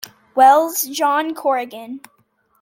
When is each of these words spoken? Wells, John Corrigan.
Wells, 0.33 0.81
John 0.87 1.35
Corrigan. 1.35 1.99